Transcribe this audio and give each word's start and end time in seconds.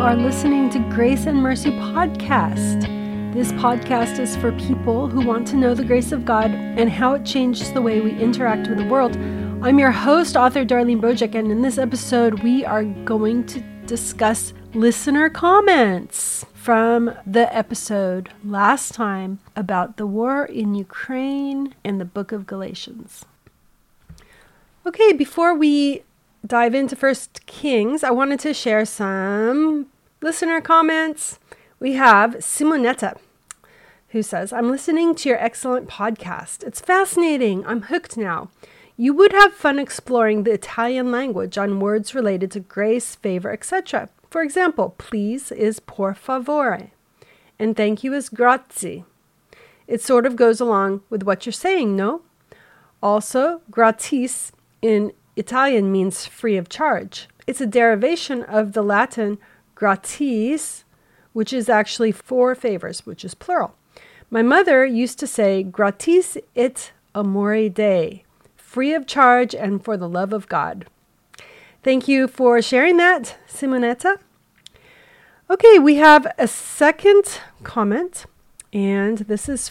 are 0.00 0.16
listening 0.16 0.70
to 0.70 0.78
Grace 0.88 1.26
and 1.26 1.36
Mercy 1.36 1.72
Podcast. 1.72 2.84
This 3.34 3.52
podcast 3.52 4.18
is 4.18 4.34
for 4.34 4.50
people 4.52 5.06
who 5.06 5.20
want 5.20 5.46
to 5.48 5.56
know 5.56 5.74
the 5.74 5.84
grace 5.84 6.10
of 6.10 6.24
God 6.24 6.50
and 6.52 6.88
how 6.88 7.12
it 7.12 7.26
changes 7.26 7.70
the 7.70 7.82
way 7.82 8.00
we 8.00 8.18
interact 8.18 8.66
with 8.66 8.78
the 8.78 8.86
world. 8.86 9.14
I'm 9.60 9.78
your 9.78 9.90
host, 9.90 10.38
author 10.38 10.64
Darlene 10.64 11.02
Bojek, 11.02 11.34
and 11.34 11.52
in 11.52 11.60
this 11.60 11.76
episode, 11.76 12.42
we 12.42 12.64
are 12.64 12.84
going 12.84 13.44
to 13.48 13.60
discuss 13.84 14.54
listener 14.72 15.28
comments 15.28 16.46
from 16.54 17.14
the 17.26 17.54
episode 17.54 18.30
last 18.42 18.94
time 18.94 19.38
about 19.54 19.98
the 19.98 20.06
war 20.06 20.46
in 20.46 20.74
Ukraine 20.74 21.74
and 21.84 22.00
the 22.00 22.06
book 22.06 22.32
of 22.32 22.46
Galatians. 22.46 23.26
Okay, 24.86 25.12
before 25.12 25.54
we 25.54 26.04
dive 26.46 26.74
into 26.74 26.96
First 26.96 27.46
Kings, 27.46 28.02
I 28.02 28.10
wanted 28.10 28.40
to 28.40 28.54
share 28.54 28.84
some 28.84 29.86
listener 30.20 30.60
comments. 30.60 31.38
We 31.78 31.94
have 31.94 32.36
Simonetta, 32.36 33.16
who 34.08 34.22
says, 34.22 34.52
I'm 34.52 34.70
listening 34.70 35.14
to 35.16 35.28
your 35.28 35.38
excellent 35.38 35.88
podcast. 35.88 36.64
It's 36.64 36.80
fascinating. 36.80 37.64
I'm 37.66 37.82
hooked 37.82 38.16
now. 38.16 38.50
You 38.96 39.14
would 39.14 39.32
have 39.32 39.54
fun 39.54 39.78
exploring 39.78 40.42
the 40.42 40.52
Italian 40.52 41.10
language 41.10 41.56
on 41.56 41.80
words 41.80 42.14
related 42.14 42.50
to 42.52 42.60
grace, 42.60 43.14
favor, 43.14 43.50
etc. 43.50 44.10
For 44.28 44.42
example, 44.42 44.94
please 44.98 45.50
is 45.50 45.80
por 45.80 46.14
favore, 46.14 46.90
and 47.58 47.76
thank 47.76 48.04
you 48.04 48.12
is 48.12 48.28
grazie. 48.28 49.04
It 49.86 50.02
sort 50.02 50.26
of 50.26 50.36
goes 50.36 50.60
along 50.60 51.02
with 51.08 51.22
what 51.22 51.46
you're 51.46 51.52
saying, 51.52 51.96
no? 51.96 52.22
Also, 53.02 53.62
gratis 53.70 54.52
in 54.82 55.12
Italian 55.36 55.92
means 55.92 56.26
free 56.26 56.56
of 56.56 56.68
charge. 56.68 57.28
It's 57.46 57.60
a 57.60 57.66
derivation 57.66 58.42
of 58.42 58.72
the 58.72 58.82
Latin 58.82 59.38
gratis, 59.74 60.84
which 61.32 61.52
is 61.52 61.68
actually 61.68 62.12
for 62.12 62.54
favors, 62.54 63.06
which 63.06 63.24
is 63.24 63.34
plural. 63.34 63.74
My 64.30 64.42
mother 64.42 64.84
used 64.84 65.18
to 65.20 65.26
say 65.26 65.62
gratis 65.62 66.36
et 66.54 66.92
amore 67.14 67.68
Dei, 67.68 68.24
free 68.56 68.94
of 68.94 69.06
charge 69.06 69.54
and 69.54 69.84
for 69.84 69.96
the 69.96 70.08
love 70.08 70.32
of 70.32 70.48
God. 70.48 70.86
Thank 71.82 72.06
you 72.06 72.28
for 72.28 72.60
sharing 72.60 72.98
that, 72.98 73.36
Simonetta. 73.48 74.18
Okay, 75.48 75.78
we 75.78 75.96
have 75.96 76.32
a 76.38 76.46
second 76.46 77.40
comment, 77.64 78.26
and 78.72 79.18
this 79.18 79.48
is 79.48 79.70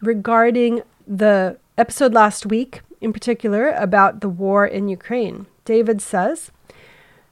regarding 0.00 0.82
the 1.06 1.58
episode 1.76 2.14
last 2.14 2.46
week 2.46 2.80
in 3.00 3.12
particular 3.12 3.70
about 3.70 4.20
the 4.20 4.28
war 4.28 4.66
in 4.66 4.88
Ukraine. 4.88 5.46
David 5.64 6.00
says, 6.00 6.50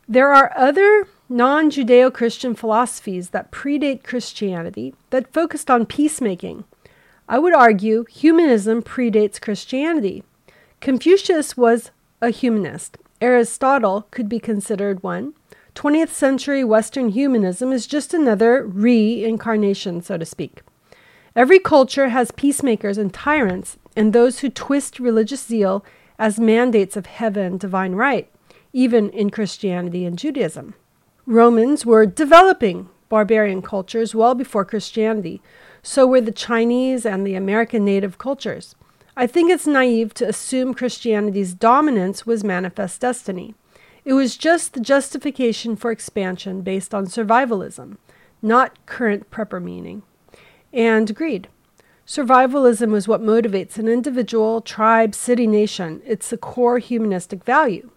There 0.08 0.32
are 0.32 0.52
other 0.56 1.08
non 1.28 1.70
Judeo 1.70 2.12
Christian 2.12 2.54
philosophies 2.54 3.30
that 3.30 3.50
predate 3.50 4.02
Christianity 4.02 4.94
that 5.10 5.32
focused 5.32 5.70
on 5.70 5.86
peacemaking. 5.86 6.64
I 7.28 7.38
would 7.38 7.54
argue 7.54 8.06
humanism 8.10 8.82
predates 8.82 9.40
Christianity. 9.40 10.22
Confucius 10.80 11.56
was 11.56 11.90
a 12.22 12.30
humanist. 12.30 12.96
Aristotle 13.20 14.06
could 14.10 14.28
be 14.28 14.40
considered 14.40 15.02
one. 15.02 15.34
20th 15.74 16.08
century 16.08 16.64
Western 16.64 17.10
humanism 17.10 17.72
is 17.72 17.86
just 17.86 18.14
another 18.14 18.64
reincarnation, 18.64 20.02
so 20.02 20.16
to 20.16 20.24
speak. 20.24 20.62
Every 21.36 21.58
culture 21.58 22.08
has 22.08 22.32
peacemakers 22.32 22.98
and 22.98 23.12
tyrants, 23.12 23.76
and 23.98 24.12
those 24.12 24.38
who 24.38 24.48
twist 24.48 25.00
religious 25.00 25.44
zeal 25.44 25.84
as 26.20 26.38
mandates 26.38 26.96
of 26.96 27.06
heaven 27.06 27.58
divine 27.58 27.96
right, 27.96 28.30
even 28.72 29.10
in 29.10 29.28
Christianity 29.28 30.04
and 30.04 30.16
Judaism. 30.16 30.74
Romans 31.26 31.84
were 31.84 32.06
developing 32.06 32.88
barbarian 33.08 33.60
cultures 33.60 34.14
well 34.14 34.36
before 34.36 34.64
Christianity. 34.64 35.42
So 35.82 36.06
were 36.06 36.20
the 36.20 36.30
Chinese 36.30 37.04
and 37.04 37.26
the 37.26 37.34
American 37.34 37.84
native 37.84 38.18
cultures. 38.18 38.76
I 39.16 39.26
think 39.26 39.50
it's 39.50 39.66
naive 39.66 40.14
to 40.14 40.28
assume 40.28 40.74
Christianity's 40.74 41.52
dominance 41.52 42.24
was 42.24 42.44
manifest 42.44 43.00
destiny. 43.00 43.56
It 44.04 44.12
was 44.12 44.36
just 44.36 44.74
the 44.74 44.80
justification 44.80 45.74
for 45.74 45.90
expansion 45.90 46.62
based 46.62 46.94
on 46.94 47.06
survivalism, 47.06 47.96
not 48.40 48.86
current 48.86 49.28
prepper 49.32 49.60
meaning, 49.60 50.04
and 50.72 51.16
greed. 51.16 51.48
Survivalism 52.08 52.96
is 52.96 53.06
what 53.06 53.20
motivates 53.20 53.76
an 53.76 53.86
individual, 53.86 54.62
tribe, 54.62 55.14
city, 55.14 55.46
nation. 55.46 56.00
It's 56.06 56.30
the 56.30 56.38
core 56.38 56.78
humanistic 56.78 57.44
value. 57.44 57.90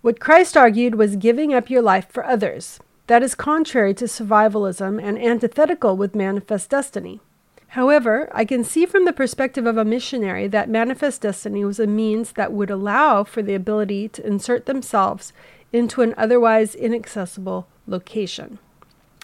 What 0.00 0.18
Christ 0.18 0.56
argued 0.56 0.94
was 0.94 1.16
giving 1.16 1.52
up 1.52 1.68
your 1.68 1.82
life 1.82 2.06
for 2.08 2.24
others. 2.24 2.80
That 3.08 3.22
is 3.22 3.34
contrary 3.34 3.92
to 3.94 4.06
survivalism 4.06 4.98
and 5.00 5.18
antithetical 5.18 5.94
with 5.94 6.14
manifest 6.14 6.70
destiny. 6.70 7.20
However, 7.68 8.30
I 8.32 8.46
can 8.46 8.64
see 8.64 8.86
from 8.86 9.04
the 9.04 9.12
perspective 9.12 9.66
of 9.66 9.76
a 9.76 9.84
missionary 9.84 10.48
that 10.48 10.70
manifest 10.70 11.20
destiny 11.20 11.66
was 11.66 11.78
a 11.78 11.86
means 11.86 12.32
that 12.32 12.54
would 12.54 12.70
allow 12.70 13.24
for 13.24 13.42
the 13.42 13.54
ability 13.54 14.08
to 14.08 14.26
insert 14.26 14.64
themselves 14.64 15.34
into 15.70 16.00
an 16.00 16.14
otherwise 16.16 16.74
inaccessible 16.74 17.68
location. 17.86 18.58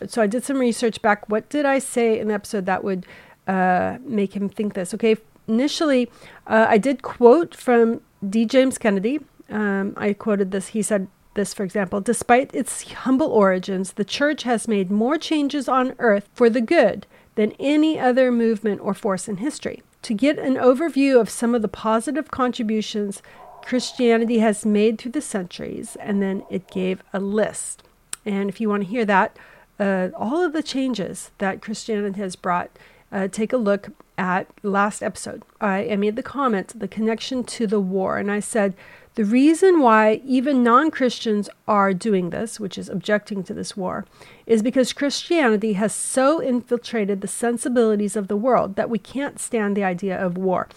So 0.07 0.23
I 0.23 0.27
did 0.27 0.45
some 0.45 0.59
research 0.59 1.03
back. 1.03 1.29
What 1.29 1.49
did 1.49 1.65
I 1.65 1.81
say 1.81 2.21
in 2.21 2.29
the 2.29 2.35
episode 2.35 2.67
that 2.67 2.85
would 2.85 3.05
uh, 3.49 3.99
make 4.05 4.37
him 4.37 4.49
think 4.49 4.75
this. 4.75 4.95
Okay, 4.95 5.17
initially, 5.49 6.11
uh, 6.47 6.67
I 6.69 6.79
did 6.79 7.03
quote 7.03 7.55
from 7.55 8.01
D. 8.29 8.45
James 8.45 8.79
Kennedy. 8.79 9.21
Um, 9.51 9.95
I 9.97 10.13
quoted 10.13 10.51
this. 10.51 10.69
He 10.69 10.83
said 10.83 11.09
this, 11.35 11.55
for 11.55 11.65
example 11.65 12.01
Despite 12.01 12.55
its 12.55 12.93
humble 12.93 13.29
origins, 13.29 13.93
the 13.93 14.05
church 14.05 14.43
has 14.43 14.69
made 14.69 14.91
more 14.91 15.17
changes 15.17 15.69
on 15.69 15.95
earth 15.99 16.29
for 16.35 16.51
the 16.51 16.61
good 16.61 17.07
than 17.37 17.53
any 17.59 17.99
other 17.99 18.31
movement 18.31 18.81
or 18.83 18.93
force 18.93 19.29
in 19.29 19.39
history. 19.39 19.83
To 20.03 20.15
get 20.15 20.39
an 20.39 20.55
overview 20.55 21.21
of 21.21 21.31
some 21.31 21.55
of 21.55 21.63
the 21.63 21.69
positive 21.69 22.31
contributions 22.31 23.23
Christianity 23.63 24.39
has 24.39 24.65
made 24.65 24.99
through 24.99 25.13
the 25.13 25.21
centuries, 25.21 25.97
and 26.01 26.23
then 26.23 26.43
it 26.51 26.71
gave 26.71 27.03
a 27.13 27.21
list. 27.21 27.83
And 28.25 28.49
if 28.49 28.61
you 28.61 28.69
want 28.69 28.85
to 28.85 28.89
hear 28.89 29.05
that, 29.05 29.37
uh, 29.79 30.09
all 30.17 30.43
of 30.43 30.53
the 30.53 30.63
changes 30.63 31.31
that 31.39 31.63
Christianity 31.63 32.19
has 32.21 32.37
brought 32.37 32.71
uh, 33.13 33.29
take 33.29 33.53
a 33.53 33.57
look 33.57 33.91
at 34.17 34.49
last 34.63 35.03
episode. 35.03 35.43
I, 35.61 35.91
I 35.91 35.97
made 35.97 36.17
the 36.17 36.23
comment, 36.23 36.79
the 36.79 36.89
connection 36.89 37.45
to 37.45 37.67
the 37.67 37.81
war, 37.81 38.19
and 38.19 38.31
I 38.31 38.41
said 38.41 38.75
the 39.15 39.25
reason 39.25 39.81
why 39.81 40.21
even 40.25 40.63
non 40.63 40.93
Christians 40.93 41.49
are 41.67 41.93
doing 41.93 42.31
this, 42.31 42.61
which 42.61 42.79
is 42.79 42.89
objecting 42.89 43.43
to 43.45 43.53
this 43.55 43.77
war, 43.77 44.05
is 44.47 44.63
because 44.63 44.93
Christianity 44.93 45.73
has 45.73 45.93
so 45.93 46.41
infiltrated 46.41 47.21
the 47.21 47.27
sensibilities 47.27 48.15
of 48.15 48.29
the 48.29 48.37
world 48.37 48.77
that 48.77 48.91
we 48.91 48.99
can't 48.99 49.41
stand 49.41 49.77
the 49.77 49.83
idea 49.83 50.17
of 50.17 50.37
war. 50.37 50.69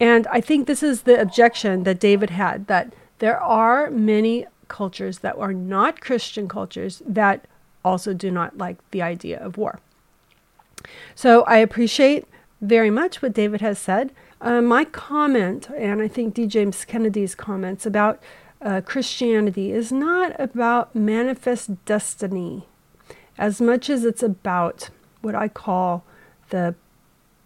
And 0.00 0.26
I 0.28 0.40
think 0.40 0.66
this 0.66 0.82
is 0.82 1.02
the 1.02 1.20
objection 1.20 1.82
that 1.82 2.00
David 2.00 2.30
had 2.30 2.66
that 2.66 2.94
there 3.18 3.38
are 3.38 3.90
many 3.90 4.46
cultures 4.68 5.18
that 5.18 5.36
are 5.36 5.52
not 5.52 6.00
Christian 6.00 6.48
cultures 6.48 7.02
that 7.06 7.46
also 7.84 8.14
do 8.14 8.30
not 8.30 8.56
like 8.56 8.78
the 8.90 9.02
idea 9.02 9.38
of 9.38 9.58
war. 9.58 9.80
So 11.14 11.42
I 11.42 11.58
appreciate 11.58 12.26
very 12.60 12.90
much 12.90 13.22
what 13.22 13.32
David 13.32 13.60
has 13.60 13.78
said. 13.78 14.12
Uh, 14.40 14.60
my 14.60 14.84
comment, 14.84 15.68
and 15.76 16.02
I 16.02 16.08
think 16.08 16.34
D. 16.34 16.46
James 16.46 16.84
Kennedy's 16.84 17.34
comments 17.34 17.86
about 17.86 18.20
uh, 18.60 18.80
Christianity, 18.84 19.72
is 19.72 19.92
not 19.92 20.38
about 20.40 20.94
manifest 20.94 21.84
destiny 21.84 22.66
as 23.38 23.60
much 23.60 23.88
as 23.88 24.04
it's 24.04 24.22
about 24.22 24.90
what 25.20 25.34
I 25.34 25.48
call 25.48 26.04
the 26.50 26.74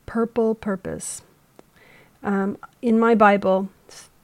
purple 0.05 0.55
purpose. 0.55 1.23
Um, 2.23 2.59
in 2.83 2.99
my 2.99 3.15
Bible, 3.15 3.69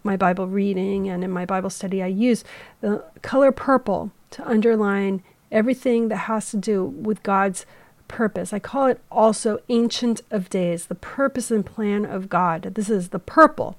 my 0.03 0.17
Bible 0.17 0.49
reading, 0.49 1.09
and 1.09 1.23
in 1.23 1.31
my 1.31 1.45
Bible 1.45 1.71
study, 1.71 2.03
I 2.03 2.09
use 2.09 2.45
the 2.81 3.05
color 3.23 3.53
purple 3.53 4.11
to 4.31 4.47
underline 4.49 5.23
everything 5.51 6.09
that 6.09 6.17
has 6.17 6.51
to 6.51 6.57
do 6.57 6.85
with 6.85 7.23
God's 7.23 7.67
purpose. 8.13 8.53
I 8.53 8.61
call 8.61 8.87
it 8.87 9.01
also 9.11 9.59
Ancient 9.69 10.21
of 10.31 10.49
Days, 10.49 10.87
the 10.87 10.95
purpose 10.95 11.51
and 11.51 11.67
plan 11.67 12.05
of 12.05 12.29
God. 12.29 12.63
This 12.75 12.89
is 12.89 13.09
the 13.09 13.19
purple. 13.19 13.77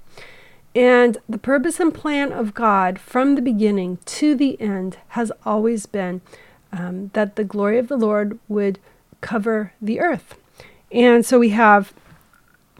And 0.75 1.19
the 1.29 1.37
purpose 1.37 1.79
and 1.79 1.93
plan 1.93 2.33
of 2.33 2.53
God 2.53 2.99
from 2.99 3.35
the 3.35 3.41
beginning 3.41 3.99
to 4.05 4.35
the 4.35 4.59
end 4.59 4.97
has 5.09 5.31
always 5.45 5.85
been 5.85 6.21
um, 6.71 7.11
that 7.13 7.35
the 7.35 7.43
glory 7.43 7.77
of 7.77 7.87
the 7.87 7.95
Lord 7.95 8.39
would 8.47 8.79
cover 9.21 9.73
the 9.79 9.99
earth. 9.99 10.35
And 10.91 11.23
so 11.23 11.37
we 11.37 11.49
have, 11.49 11.93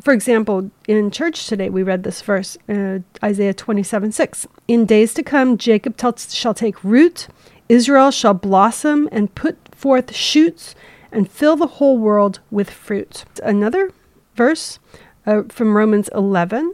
for 0.01 0.11
example, 0.11 0.71
in 0.87 1.11
church 1.11 1.45
today, 1.45 1.69
we 1.69 1.83
read 1.83 2.03
this 2.03 2.21
verse, 2.23 2.57
uh, 2.67 2.99
Isaiah 3.23 3.53
27 3.53 4.11
6. 4.11 4.47
In 4.67 4.85
days 4.85 5.13
to 5.13 5.23
come, 5.23 5.57
Jacob 5.59 5.95
t- 5.97 6.09
shall 6.29 6.55
take 6.55 6.83
root, 6.83 7.27
Israel 7.69 8.09
shall 8.09 8.33
blossom 8.33 9.07
and 9.11 9.33
put 9.35 9.57
forth 9.75 10.15
shoots 10.15 10.73
and 11.13 11.31
fill 11.31 11.55
the 11.55 11.67
whole 11.67 11.97
world 11.97 12.39
with 12.51 12.69
fruit. 12.69 13.23
Another 13.43 13.91
verse 14.35 14.79
uh, 15.25 15.43
from 15.47 15.77
Romans 15.77 16.09
11, 16.13 16.73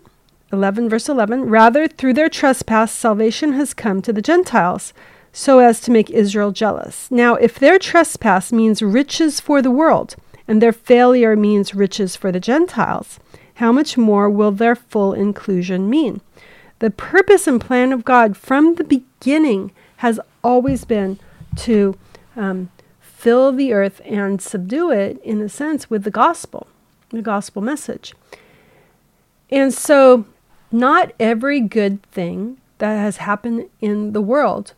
11, 0.52 0.90
verse 0.90 1.08
11 1.08 1.44
Rather, 1.44 1.88
through 1.88 2.14
their 2.14 2.30
trespass, 2.30 2.92
salvation 2.92 3.54
has 3.54 3.74
come 3.74 4.02
to 4.02 4.14
the 4.14 4.22
Gentiles, 4.22 4.94
so 5.32 5.60
as 5.60 5.80
to 5.82 5.92
make 5.92 6.10
Israel 6.10 6.52
jealous. 6.52 7.12
Now, 7.12 7.36
if 7.36 7.60
their 7.60 7.78
trespass 7.78 8.52
means 8.52 8.82
riches 8.82 9.40
for 9.40 9.62
the 9.62 9.70
world, 9.70 10.16
and 10.48 10.62
their 10.62 10.74
failure 10.74 11.36
means 11.36 11.76
riches 11.76 12.16
for 12.16 12.32
the 12.32 12.40
Gentiles, 12.40 13.20
how 13.56 13.72
much 13.72 13.98
more 13.98 14.30
will 14.30 14.52
their 14.52 14.76
full 14.76 15.14
inclusion 15.14 15.90
mean? 15.90 16.22
The 16.80 16.90
purpose 16.90 17.46
and 17.46 17.62
plan 17.62 17.92
of 17.92 18.06
God 18.06 18.38
from 18.38 18.76
the 18.76 18.84
beginning 18.86 19.72
has 19.98 20.20
always 20.44 20.86
been 20.86 21.20
to 21.58 21.96
um, 22.36 22.72
fill 23.20 23.52
the 23.52 23.74
earth 23.74 24.00
and 24.06 24.42
subdue 24.42 24.92
it, 24.92 25.22
in 25.24 25.42
a 25.42 25.50
sense, 25.50 25.90
with 25.90 26.06
the 26.06 26.12
gospel, 26.12 26.68
the 27.10 27.22
gospel 27.22 27.62
message. 27.62 28.16
And 29.50 29.74
so, 29.74 30.26
not 30.72 31.12
every 31.20 31.60
good 31.60 32.02
thing 32.04 32.62
that 32.78 32.96
has 32.96 33.18
happened 33.18 33.70
in 33.82 34.14
the 34.14 34.22
world 34.22 34.74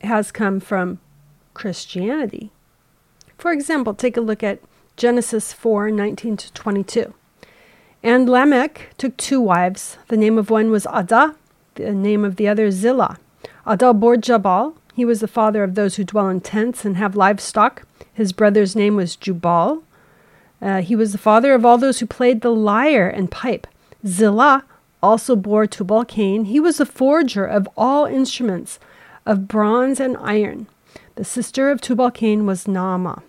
has 0.00 0.32
come 0.32 0.58
from 0.58 0.98
Christianity. 1.54 2.50
For 3.38 3.52
example, 3.52 3.94
take 3.94 4.16
a 4.16 4.20
look 4.20 4.42
at 4.42 4.58
Genesis 4.96 5.52
4 5.52 5.92
19 5.92 6.36
to 6.36 6.52
22. 6.52 7.14
And 8.02 8.28
Lamech 8.28 8.90
took 8.98 9.16
two 9.16 9.40
wives. 9.40 9.98
The 10.08 10.16
name 10.16 10.36
of 10.36 10.50
one 10.50 10.72
was 10.72 10.84
Adah, 10.86 11.36
the 11.76 11.92
name 11.92 12.24
of 12.24 12.36
the 12.36 12.48
other 12.48 12.72
Zillah. 12.72 13.18
Adah 13.64 13.92
bore 13.92 14.16
Jabal. 14.16 14.74
He 14.94 15.04
was 15.04 15.20
the 15.20 15.28
father 15.28 15.64
of 15.64 15.74
those 15.74 15.96
who 15.96 16.04
dwell 16.04 16.28
in 16.28 16.40
tents 16.40 16.84
and 16.84 16.96
have 16.96 17.16
livestock. 17.16 17.82
His 18.12 18.32
brother's 18.32 18.76
name 18.76 18.96
was 18.96 19.16
Jubal. 19.16 19.82
Uh, 20.62 20.80
he 20.80 20.94
was 20.94 21.12
the 21.12 21.18
father 21.18 21.52
of 21.52 21.64
all 21.64 21.78
those 21.78 21.98
who 21.98 22.06
played 22.06 22.40
the 22.40 22.54
lyre 22.54 23.08
and 23.08 23.30
pipe. 23.30 23.66
Zillah 24.06 24.64
also 25.02 25.36
bore 25.36 25.66
Tubal 25.66 26.04
Cain. 26.04 26.46
He 26.46 26.60
was 26.60 26.78
the 26.78 26.86
forger 26.86 27.44
of 27.44 27.68
all 27.76 28.06
instruments 28.06 28.78
of 29.26 29.48
bronze 29.48 30.00
and 30.00 30.16
iron. 30.18 30.66
The 31.16 31.24
sister 31.24 31.70
of 31.70 31.80
Tubal 31.80 32.10
Cain 32.10 32.46
was 32.46 32.64
Naamah. 32.64 33.22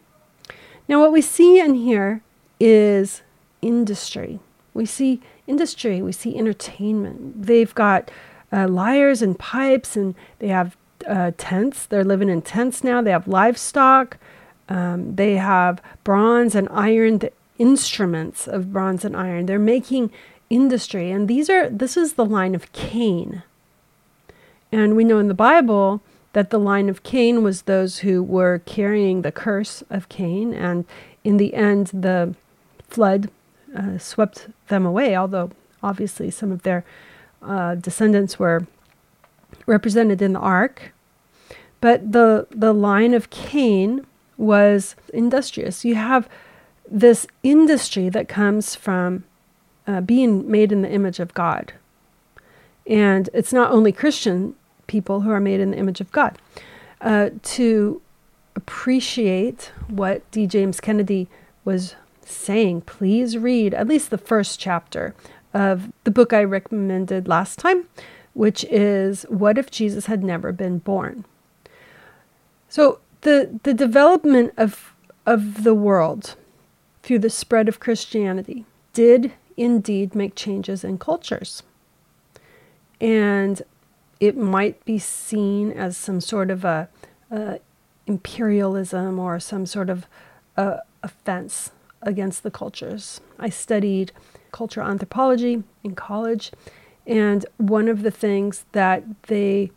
Now, 0.87 0.99
what 0.99 1.11
we 1.11 1.21
see 1.21 1.59
in 1.59 1.73
here 1.73 2.21
is 2.59 3.21
industry. 3.61 4.39
We 4.73 4.85
see 4.85 5.21
industry, 5.47 6.01
we 6.01 6.11
see 6.11 6.37
entertainment. 6.37 7.45
They've 7.45 7.73
got 7.73 8.11
uh, 8.51 8.67
lyres 8.67 9.21
and 9.21 9.37
pipes, 9.37 9.95
and 9.95 10.15
they 10.39 10.47
have 10.47 10.77
uh, 11.07 11.31
tents. 11.37 11.85
They're 11.85 12.03
living 12.03 12.29
in 12.29 12.41
tents 12.41 12.83
now. 12.83 13.01
They 13.01 13.11
have 13.11 13.27
livestock. 13.27 14.17
Um, 14.67 15.15
they 15.15 15.35
have 15.35 15.81
bronze 16.03 16.55
and 16.55 16.67
iron 16.71 17.21
instruments 17.57 18.47
of 18.47 18.73
bronze 18.73 19.05
and 19.05 19.15
iron. 19.15 19.45
They're 19.45 19.59
making 19.59 20.11
industry, 20.49 21.11
and 21.11 21.27
these 21.27 21.49
are 21.49 21.69
this 21.69 21.97
is 21.97 22.13
the 22.13 22.25
line 22.25 22.55
of 22.55 22.71
Cain. 22.73 23.43
And 24.71 24.95
we 24.95 25.03
know 25.03 25.19
in 25.19 25.27
the 25.27 25.33
Bible 25.33 26.01
that 26.33 26.49
the 26.49 26.59
line 26.59 26.89
of 26.89 27.03
Cain 27.03 27.43
was 27.43 27.63
those 27.63 27.99
who 27.99 28.21
were 28.21 28.59
carrying 28.65 29.21
the 29.21 29.31
curse 29.31 29.83
of 29.89 30.09
Cain, 30.09 30.53
and 30.53 30.85
in 31.23 31.37
the 31.37 31.53
end, 31.53 31.87
the 31.87 32.35
flood 32.87 33.29
uh, 33.75 33.97
swept 33.97 34.47
them 34.67 34.85
away, 34.85 35.15
although 35.15 35.51
obviously 35.81 36.31
some 36.31 36.51
of 36.51 36.63
their 36.63 36.83
uh, 37.41 37.75
descendants 37.75 38.39
were 38.39 38.65
represented 39.65 40.21
in 40.21 40.33
the 40.33 40.39
ark. 40.39 40.91
But 41.81 42.11
the, 42.11 42.47
the 42.49 42.73
line 42.73 43.13
of 43.13 43.29
Cain 43.29 44.05
was 44.37 44.95
industrious. 45.13 45.85
You 45.85 45.95
have 45.95 46.27
this 46.89 47.27
industry 47.43 48.09
that 48.09 48.27
comes 48.27 48.75
from 48.75 49.23
uh, 49.87 50.01
being 50.01 50.49
made 50.49 50.71
in 50.71 50.81
the 50.81 50.91
image 50.91 51.19
of 51.19 51.33
God. 51.33 51.73
And 52.87 53.29
it's 53.33 53.53
not 53.53 53.71
only 53.71 53.91
Christian 53.91 54.55
people 54.87 55.21
who 55.21 55.31
are 55.31 55.39
made 55.39 55.59
in 55.59 55.71
the 55.71 55.77
image 55.77 56.01
of 56.01 56.11
God. 56.11 56.37
Uh, 57.01 57.29
to 57.43 58.01
appreciate 58.55 59.71
what 59.87 60.29
D. 60.31 60.47
James 60.47 60.79
Kennedy 60.79 61.27
was 61.63 61.95
saying, 62.23 62.81
please 62.81 63.37
read 63.37 63.73
at 63.73 63.87
least 63.87 64.09
the 64.09 64.17
first 64.17 64.59
chapter 64.59 65.13
of 65.53 65.91
the 66.03 66.11
book 66.11 66.33
I 66.33 66.43
recommended 66.43 67.27
last 67.27 67.59
time, 67.59 67.87
which 68.33 68.63
is 68.65 69.23
What 69.29 69.57
If 69.57 69.71
Jesus 69.71 70.07
Had 70.07 70.23
Never 70.23 70.51
Been 70.51 70.79
Born? 70.79 71.25
So, 72.75 72.99
the, 73.21 73.57
the 73.63 73.73
development 73.73 74.53
of, 74.57 74.93
of 75.25 75.63
the 75.63 75.73
world 75.73 76.35
through 77.03 77.19
the 77.19 77.29
spread 77.29 77.69
of 77.69 77.79
Christianity 77.79 78.65
did 78.91 79.31
indeed 79.55 80.13
make 80.13 80.35
changes 80.35 80.83
in 80.83 80.97
cultures. 80.97 81.63
And 82.99 83.61
it 84.19 84.35
might 84.35 84.83
be 84.83 84.99
seen 84.99 85.71
as 85.71 85.95
some 85.95 86.19
sort 86.19 86.51
of 86.51 86.65
a, 86.65 86.89
a 87.31 87.59
imperialism 88.07 89.19
or 89.19 89.39
some 89.39 89.65
sort 89.65 89.89
of 89.89 90.05
uh, 90.57 90.79
offense 91.01 91.71
against 92.01 92.43
the 92.43 92.51
cultures. 92.51 93.21
I 93.39 93.51
studied 93.51 94.11
cultural 94.51 94.89
anthropology 94.89 95.63
in 95.81 95.95
college, 95.95 96.51
and 97.07 97.45
one 97.55 97.87
of 97.87 98.01
the 98.01 98.11
things 98.11 98.65
that 98.73 99.05
they 99.27 99.71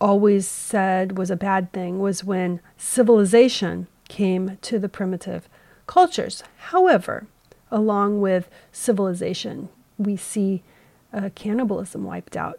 always 0.00 0.48
said 0.48 1.18
was 1.18 1.30
a 1.30 1.36
bad 1.36 1.72
thing 1.72 1.98
was 1.98 2.24
when 2.24 2.60
civilization 2.76 3.86
came 4.08 4.58
to 4.62 4.78
the 4.78 4.88
primitive 4.88 5.48
cultures. 5.86 6.42
However, 6.56 7.26
along 7.70 8.20
with 8.20 8.48
civilization, 8.72 9.68
we 9.98 10.16
see 10.16 10.62
uh, 11.12 11.30
cannibalism 11.34 12.04
wiped 12.04 12.36
out. 12.36 12.58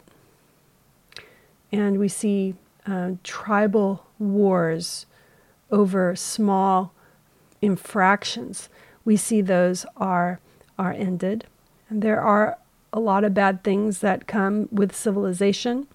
And 1.72 1.98
we 1.98 2.08
see 2.08 2.54
uh, 2.86 3.12
tribal 3.22 4.06
wars 4.18 5.06
over 5.70 6.16
small 6.16 6.92
infractions. 7.62 8.68
We 9.04 9.16
see 9.16 9.40
those 9.40 9.86
are, 9.96 10.40
are 10.78 10.92
ended. 10.92 11.46
And 11.88 12.02
there 12.02 12.20
are 12.20 12.58
a 12.92 13.00
lot 13.00 13.24
of 13.24 13.34
bad 13.34 13.62
things 13.62 14.00
that 14.00 14.26
come 14.26 14.68
with 14.72 14.94
civilization, 14.94 15.86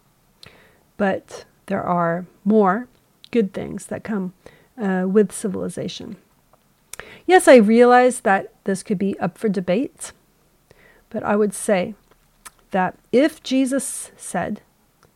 but 0.98 1.46
there 1.66 1.84
are 1.84 2.26
more 2.44 2.88
good 3.32 3.54
things 3.54 3.88
that 3.88 4.04
come 4.04 4.34
uh, 4.82 5.06
with 5.08 5.32
civilization. 5.32 6.18
Yes, 7.26 7.48
I 7.48 7.56
realize 7.56 8.22
that 8.22 8.54
this 8.64 8.84
could 8.84 8.98
be 8.98 9.20
up 9.20 9.38
for 9.38 9.50
debate, 9.50 10.12
but 11.10 11.24
I 11.24 11.36
would 11.36 11.54
say 11.54 11.96
that 12.72 12.96
if 13.12 13.42
Jesus 13.44 14.12
said, 14.16 14.62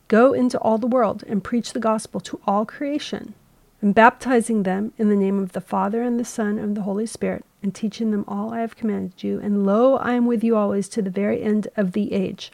Go 0.08 0.34
into 0.34 0.58
all 0.60 0.80
the 0.80 0.88
world 0.88 1.24
and 1.28 1.44
preach 1.44 1.72
the 1.72 1.80
gospel 1.80 2.20
to 2.22 2.42
all 2.48 2.66
creation, 2.66 3.36
and 3.80 3.94
baptizing 3.94 4.64
them 4.64 4.92
in 4.98 5.08
the 5.08 5.16
name 5.16 5.38
of 5.38 5.52
the 5.52 5.62
Father 5.62 6.02
and 6.02 6.20
the 6.20 6.26
Son 6.26 6.58
and 6.58 6.76
the 6.76 6.82
Holy 6.82 7.06
Spirit, 7.06 7.46
and 7.62 7.76
teaching 7.76 8.10
them 8.10 8.26
all 8.28 8.52
I 8.52 8.62
have 8.62 8.76
commanded 8.76 9.22
you, 9.22 9.40
and 9.40 9.68
lo, 9.68 9.98
I 9.98 10.14
am 10.14 10.26
with 10.26 10.44
you 10.44 10.56
always 10.56 10.90
to 10.90 11.04
the 11.04 11.12
very 11.12 11.44
end 11.44 11.68
of 11.78 11.92
the 11.92 12.12
age. 12.12 12.52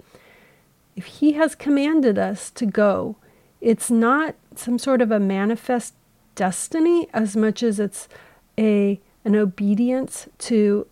If 0.96 1.06
He 1.06 1.34
has 1.34 1.56
commanded 1.56 2.18
us 2.18 2.50
to 2.52 2.66
go, 2.66 3.16
it's 3.62 3.92
not 3.92 4.36
some 4.56 4.78
sort 4.78 5.02
of 5.02 5.12
a 5.12 5.20
manifest 5.20 5.94
destiny 6.36 7.08
as 7.14 7.36
much 7.36 7.64
as 7.64 7.80
it's 7.80 8.08
a 8.58 9.00
an 9.24 9.36
obedience 9.36 10.30
to 10.38 10.86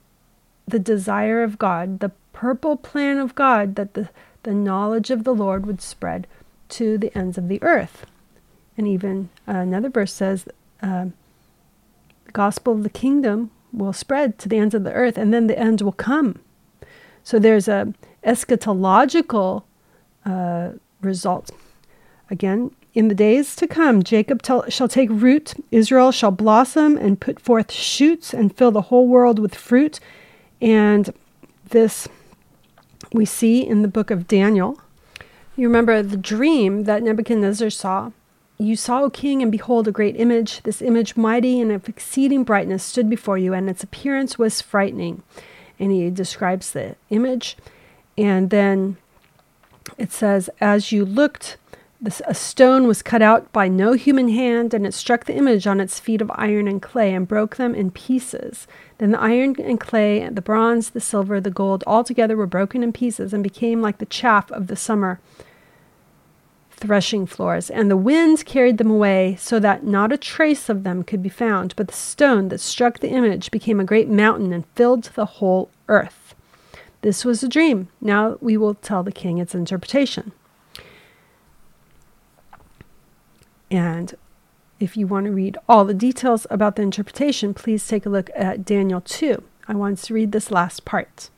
the 0.67 0.79
desire 0.79 1.43
of 1.43 1.59
God, 1.59 1.99
the 1.99 2.11
purple 2.31 2.75
plan 2.75 3.19
of 3.19 3.35
God 3.35 3.75
that 3.75 3.93
the, 3.93 4.09
the 4.41 4.53
knowledge 4.53 5.11
of 5.11 5.23
the 5.23 5.35
Lord 5.35 5.65
would 5.65 5.81
spread 5.81 6.25
to 6.69 6.97
the 6.97 7.15
ends 7.15 7.37
of 7.37 7.47
the 7.47 7.61
earth. 7.61 8.07
And 8.75 8.87
even 8.87 9.29
uh, 9.47 9.57
another 9.57 9.89
verse 9.89 10.11
says, 10.11 10.47
uh, 10.81 11.05
the 12.25 12.31
gospel 12.31 12.73
of 12.73 12.83
the 12.83 12.89
kingdom 12.89 13.51
will 13.71 13.93
spread 13.93 14.39
to 14.39 14.49
the 14.49 14.57
ends 14.57 14.73
of 14.73 14.83
the 14.83 14.93
earth, 14.93 15.17
and 15.17 15.33
then 15.33 15.47
the 15.47 15.57
end 15.57 15.81
will 15.81 15.91
come. 15.91 16.39
So 17.23 17.37
there's 17.37 17.67
a 17.67 17.93
eschatological 18.23 19.63
uh, 20.25 20.71
result. 21.01 21.51
Again, 22.29 22.71
in 22.93 23.07
the 23.07 23.15
days 23.15 23.55
to 23.55 23.67
come, 23.67 24.03
Jacob 24.03 24.41
shall 24.69 24.87
take 24.87 25.09
root, 25.11 25.53
Israel 25.71 26.11
shall 26.11 26.31
blossom 26.31 26.95
and 26.97 27.19
put 27.19 27.39
forth 27.39 27.71
shoots 27.71 28.33
and 28.33 28.55
fill 28.55 28.71
the 28.71 28.83
whole 28.83 29.07
world 29.07 29.39
with 29.39 29.55
fruit. 29.55 29.99
And 30.61 31.11
this 31.69 32.07
we 33.11 33.25
see 33.25 33.65
in 33.65 33.81
the 33.81 33.87
book 33.87 34.11
of 34.11 34.27
Daniel. 34.27 34.79
You 35.55 35.67
remember 35.67 36.01
the 36.01 36.17
dream 36.17 36.83
that 36.85 37.03
Nebuchadnezzar 37.03 37.69
saw. 37.69 38.11
You 38.57 38.75
saw, 38.75 39.01
O 39.01 39.09
king, 39.09 39.41
and 39.41 39.51
behold, 39.51 39.87
a 39.87 39.91
great 39.91 40.15
image. 40.19 40.61
This 40.61 40.81
image, 40.81 41.17
mighty 41.17 41.59
and 41.59 41.71
of 41.71 41.89
exceeding 41.89 42.43
brightness, 42.43 42.83
stood 42.83 43.09
before 43.09 43.37
you, 43.37 43.53
and 43.53 43.69
its 43.69 43.83
appearance 43.83 44.37
was 44.37 44.61
frightening. 44.61 45.23
And 45.79 45.91
he 45.91 46.09
describes 46.09 46.71
the 46.71 46.95
image. 47.09 47.57
And 48.17 48.51
then 48.51 48.97
it 49.97 50.11
says, 50.11 50.49
As 50.59 50.91
you 50.91 51.05
looked, 51.05 51.57
this, 52.01 52.21
a 52.27 52.33
stone 52.33 52.85
was 52.85 53.01
cut 53.01 53.21
out 53.21 53.51
by 53.53 53.67
no 53.67 53.93
human 53.93 54.27
hand, 54.27 54.73
and 54.73 54.85
it 54.85 54.93
struck 54.93 55.25
the 55.25 55.35
image 55.35 55.65
on 55.65 55.79
its 55.79 55.99
feet 55.99 56.21
of 56.21 56.31
iron 56.35 56.67
and 56.67 56.81
clay 56.81 57.13
and 57.13 57.27
broke 57.27 57.55
them 57.55 57.73
in 57.73 57.91
pieces. 57.91 58.67
Then 58.97 59.11
the 59.11 59.21
iron 59.21 59.55
and 59.59 59.79
clay, 59.79 60.27
the 60.27 60.41
bronze, 60.41 60.89
the 60.89 60.99
silver, 60.99 61.39
the 61.39 61.49
gold, 61.49 61.83
all 61.87 62.03
together 62.03 62.35
were 62.35 62.45
broken 62.45 62.83
in 62.83 62.91
pieces 62.91 63.33
and 63.33 63.41
became 63.41 63.81
like 63.81 63.99
the 63.99 64.05
chaff 64.05 64.51
of 64.51 64.67
the 64.67 64.75
summer 64.75 65.19
threshing 66.83 67.25
floors, 67.25 67.69
and 67.69 67.89
the 67.89 67.95
winds 67.95 68.43
carried 68.43 68.77
them 68.77 68.91
away, 68.91 69.37
so 69.39 69.57
that 69.57 69.85
not 69.85 70.11
a 70.11 70.17
trace 70.17 70.67
of 70.67 70.83
them 70.83 71.03
could 71.03 71.23
be 71.23 71.29
found. 71.29 71.73
But 71.77 71.87
the 71.87 71.93
stone 71.93 72.49
that 72.49 72.59
struck 72.59 72.99
the 72.99 73.09
image 73.09 73.51
became 73.51 73.79
a 73.79 73.85
great 73.85 74.09
mountain 74.09 74.51
and 74.51 74.65
filled 74.75 75.05
the 75.15 75.25
whole 75.25 75.69
earth. 75.87 76.22
This 77.03 77.25
was 77.25 77.43
a 77.43 77.49
dream. 77.49 77.89
Now 77.99 78.37
we 78.39 78.55
will 78.55 78.75
tell 78.75 79.03
the 79.03 79.11
king 79.11 79.37
its 79.37 79.53
interpretation. 79.53 80.31
And 83.69 84.15
if 84.79 84.95
you 84.95 85.05
want 85.05 85.25
to 85.25 85.33
read 85.33 85.57
all 85.67 85.83
the 85.83 85.93
details 85.93 86.47
about 86.49 86.77
the 86.77 86.81
interpretation, 86.81 87.53
please 87.53 87.85
take 87.85 88.05
a 88.05 88.09
look 88.09 88.29
at 88.33 88.63
Daniel 88.63 89.01
2. 89.01 89.43
I 89.67 89.75
want 89.75 89.97
to 89.97 90.13
read 90.13 90.31
this 90.31 90.49
last 90.49 90.85
part. 90.85 91.29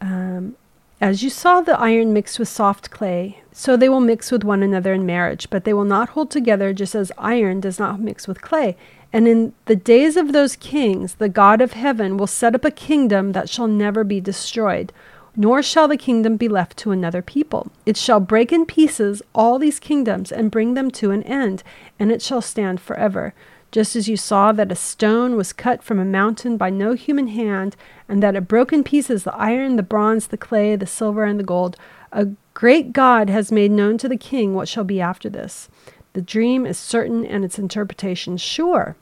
Um, 0.00 0.56
as 1.02 1.22
you 1.22 1.28
saw 1.28 1.60
the 1.60 1.78
iron 1.78 2.14
mixed 2.14 2.38
with 2.38 2.48
soft 2.48 2.90
clay, 2.90 3.42
so 3.52 3.76
they 3.76 3.90
will 3.90 4.00
mix 4.00 4.32
with 4.32 4.42
one 4.42 4.62
another 4.62 4.94
in 4.94 5.04
marriage, 5.04 5.50
but 5.50 5.64
they 5.64 5.74
will 5.74 5.84
not 5.84 6.10
hold 6.10 6.30
together 6.30 6.72
just 6.72 6.94
as 6.94 7.12
iron 7.18 7.60
does 7.60 7.78
not 7.78 8.00
mix 8.00 8.26
with 8.26 8.40
clay. 8.40 8.74
And 9.16 9.26
in 9.26 9.54
the 9.64 9.76
days 9.76 10.18
of 10.18 10.34
those 10.34 10.56
kings, 10.56 11.14
the 11.14 11.30
God 11.30 11.62
of 11.62 11.72
heaven 11.72 12.18
will 12.18 12.26
set 12.26 12.54
up 12.54 12.66
a 12.66 12.70
kingdom 12.70 13.32
that 13.32 13.48
shall 13.48 13.66
never 13.66 14.04
be 14.04 14.20
destroyed, 14.20 14.92
nor 15.34 15.62
shall 15.62 15.88
the 15.88 15.96
kingdom 15.96 16.36
be 16.36 16.48
left 16.48 16.76
to 16.80 16.90
another 16.90 17.22
people. 17.22 17.72
It 17.86 17.96
shall 17.96 18.20
break 18.20 18.52
in 18.52 18.66
pieces 18.66 19.22
all 19.34 19.58
these 19.58 19.80
kingdoms 19.80 20.30
and 20.30 20.50
bring 20.50 20.74
them 20.74 20.90
to 20.90 21.12
an 21.12 21.22
end, 21.22 21.62
and 21.98 22.12
it 22.12 22.20
shall 22.20 22.42
stand 22.42 22.78
forever. 22.78 23.32
Just 23.72 23.96
as 23.96 24.06
you 24.06 24.18
saw 24.18 24.52
that 24.52 24.70
a 24.70 24.76
stone 24.76 25.34
was 25.34 25.54
cut 25.54 25.82
from 25.82 25.98
a 25.98 26.04
mountain 26.04 26.58
by 26.58 26.68
no 26.68 26.92
human 26.92 27.28
hand, 27.28 27.74
and 28.10 28.22
that 28.22 28.36
it 28.36 28.46
broke 28.46 28.70
in 28.70 28.84
pieces 28.84 29.24
the 29.24 29.34
iron, 29.34 29.76
the 29.76 29.82
bronze, 29.82 30.26
the 30.26 30.36
clay, 30.36 30.76
the 30.76 30.86
silver, 30.86 31.24
and 31.24 31.40
the 31.40 31.42
gold, 31.42 31.78
a 32.12 32.28
great 32.52 32.92
God 32.92 33.30
has 33.30 33.50
made 33.50 33.70
known 33.70 33.96
to 33.96 34.10
the 34.10 34.18
king 34.18 34.52
what 34.52 34.68
shall 34.68 34.84
be 34.84 35.00
after 35.00 35.30
this. 35.30 35.70
The 36.12 36.20
dream 36.20 36.66
is 36.66 36.76
certain 36.76 37.24
and 37.24 37.46
its 37.46 37.58
interpretation 37.58 38.36
sure. 38.36 38.94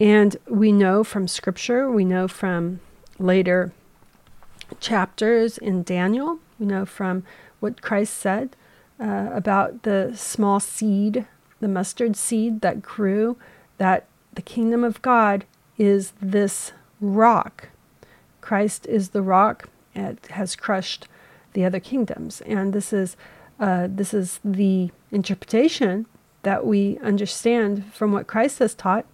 And 0.00 0.36
we 0.48 0.72
know 0.72 1.04
from 1.04 1.28
scripture, 1.28 1.90
we 1.90 2.04
know 2.04 2.26
from 2.28 2.80
later 3.18 3.72
chapters 4.80 5.58
in 5.58 5.82
Daniel, 5.82 6.38
we 6.58 6.66
know 6.66 6.84
from 6.84 7.24
what 7.60 7.82
Christ 7.82 8.14
said 8.14 8.56
uh, 9.00 9.30
about 9.32 9.82
the 9.82 10.12
small 10.16 10.60
seed, 10.60 11.26
the 11.60 11.68
mustard 11.68 12.16
seed 12.16 12.60
that 12.60 12.82
grew 12.82 13.36
that 13.78 14.06
the 14.32 14.42
kingdom 14.42 14.84
of 14.84 15.00
God 15.02 15.44
is 15.78 16.12
this 16.20 16.72
rock. 17.00 17.68
Christ 18.40 18.86
is 18.86 19.10
the 19.10 19.22
rock. 19.22 19.68
It 19.94 20.26
has 20.30 20.56
crushed 20.56 21.08
the 21.52 21.64
other 21.64 21.80
kingdoms, 21.80 22.40
and 22.42 22.72
this 22.72 22.92
is 22.92 23.16
uh, 23.60 23.86
this 23.88 24.12
is 24.12 24.40
the 24.44 24.90
interpretation 25.12 26.06
that 26.42 26.66
we 26.66 26.98
understand 26.98 27.84
from 27.92 28.10
what 28.10 28.26
Christ 28.26 28.58
has 28.58 28.74
taught. 28.74 29.06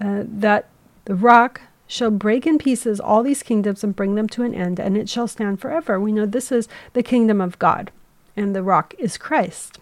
Uh, 0.00 0.24
that 0.26 0.68
the 1.04 1.14
rock 1.14 1.62
shall 1.86 2.10
break 2.10 2.46
in 2.46 2.58
pieces 2.58 2.98
all 2.98 3.22
these 3.22 3.42
kingdoms 3.42 3.84
and 3.84 3.94
bring 3.94 4.14
them 4.14 4.28
to 4.28 4.42
an 4.42 4.54
end, 4.54 4.80
and 4.80 4.96
it 4.96 5.08
shall 5.08 5.28
stand 5.28 5.60
forever. 5.60 6.00
We 6.00 6.12
know 6.12 6.26
this 6.26 6.50
is 6.50 6.68
the 6.92 7.02
kingdom 7.02 7.40
of 7.40 7.58
God, 7.58 7.90
and 8.36 8.54
the 8.54 8.62
rock 8.62 8.94
is 8.98 9.16
Christ. 9.16 9.78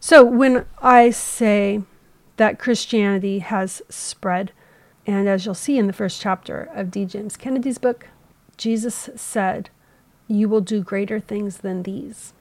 So 0.00 0.24
when 0.24 0.66
I 0.80 1.10
say 1.10 1.82
that 2.36 2.58
Christianity 2.58 3.40
has 3.40 3.82
spread. 3.88 4.52
And 5.06 5.28
as 5.28 5.44
you'll 5.44 5.54
see 5.54 5.78
in 5.78 5.86
the 5.86 5.92
first 5.92 6.20
chapter 6.20 6.68
of 6.74 6.90
D. 6.90 7.04
James 7.04 7.36
Kennedy's 7.36 7.78
book, 7.78 8.08
Jesus 8.56 9.10
said, 9.16 9.70
You 10.28 10.48
will 10.48 10.60
do 10.60 10.82
greater 10.82 11.20
things 11.20 11.58
than 11.58 11.82
these. 11.82 12.32